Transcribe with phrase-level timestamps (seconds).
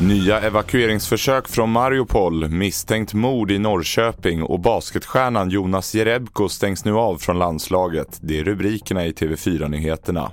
[0.00, 7.16] Nya evakueringsförsök från Mariupol, misstänkt mord i Norrköping och basketstjärnan Jonas Jerebko stängs nu av
[7.16, 8.18] från landslaget.
[8.20, 10.32] Det är rubrikerna i TV4-nyheterna.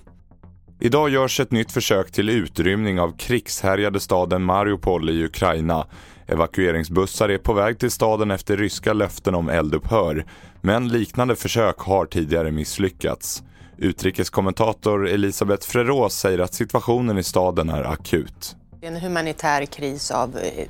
[0.79, 5.87] Idag görs ett nytt försök till utrymning av krigshärjade staden Mariupol i Ukraina.
[6.27, 10.25] Evakueringsbussar är på väg till staden efter ryska löften om eldupphör.
[10.61, 13.43] Men liknande försök har tidigare misslyckats.
[13.77, 18.55] Utrikeskommentator Elisabeth Frerås säger att situationen i staden är akut.
[18.79, 20.67] Det är en humanitär kris av eh,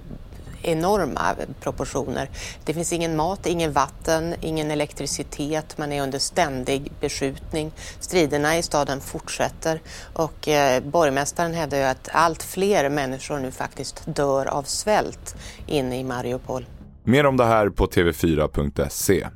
[0.62, 2.30] enorma proportioner.
[2.66, 7.72] Det finns ingen mat, ingen vatten, ingen elektricitet, man är under ständig beskjutning.
[8.00, 9.82] Striderna i staden fortsätter
[10.14, 15.36] och eh, borgmästaren hävdar ju att allt fler människor nu faktiskt dör av svält
[15.68, 16.66] inne i Mariupol.
[17.04, 19.28] Mer om det här på tv4.se.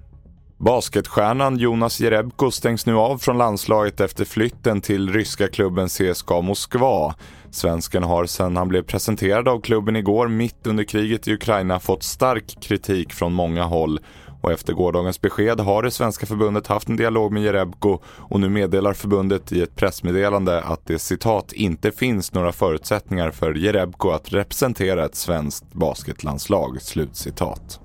[0.61, 7.15] Basketstjärnan Jonas Jerebko stängs nu av från landslaget efter flytten till ryska klubben CSKA Moskva.
[7.51, 12.04] Svensken har sedan han blev presenterad av klubben igår mitt under kriget i Ukraina fått
[12.04, 13.99] stark kritik från många håll.
[14.41, 18.49] Och efter gårdagens besked har det svenska förbundet haft en dialog med Jerebko och nu
[18.49, 24.34] meddelar förbundet i ett pressmeddelande att det citat inte finns några förutsättningar för Jerebko att
[24.34, 26.82] representera ett svenskt basketlandslag.
[26.82, 27.79] Slutcitat.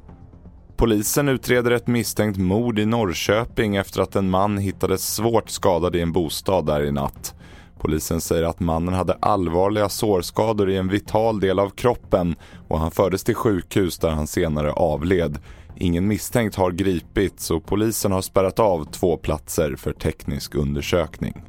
[0.77, 6.01] Polisen utreder ett misstänkt mord i Norrköping efter att en man hittades svårt skadad i
[6.01, 7.35] en bostad där i natt.
[7.79, 12.35] Polisen säger att mannen hade allvarliga sårskador i en vital del av kroppen
[12.69, 15.39] och han fördes till sjukhus där han senare avled.
[15.77, 21.43] Ingen misstänkt har gripits och polisen har spärrat av två platser för teknisk undersökning.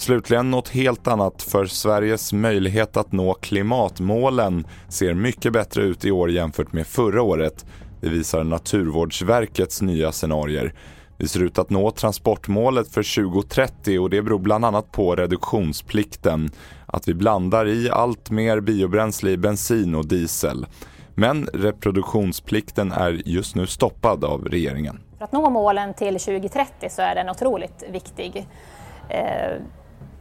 [0.00, 6.10] Slutligen något helt annat för Sveriges möjlighet att nå klimatmålen ser mycket bättre ut i
[6.10, 7.66] år jämfört med förra året.
[8.00, 10.74] Det visar Naturvårdsverkets nya scenarier.
[11.16, 16.50] Vi ser ut att nå transportmålet för 2030 och det beror bland annat på reduktionsplikten.
[16.86, 20.66] Att vi blandar i allt mer biobränsle i bensin och diesel.
[21.14, 25.00] Men reproduktionsplikten är just nu stoppad av regeringen.
[25.18, 28.46] För att nå målen till 2030 så är den otroligt viktig.
[29.08, 29.62] Eh,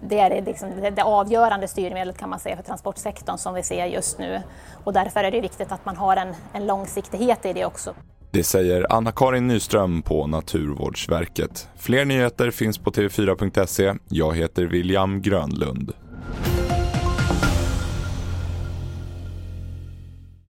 [0.02, 4.20] det är liksom det avgörande styrmedlet kan man säga för transportsektorn som vi ser just
[4.20, 4.42] nu.
[4.84, 7.94] Och därför är det viktigt att man har en, en långsiktighet i det också.
[8.32, 11.68] Det säger Anna-Karin Nyström på Naturvårdsverket.
[11.78, 13.94] Fler nyheter finns på tv4.se.
[14.10, 15.94] Jag heter William Grönlund.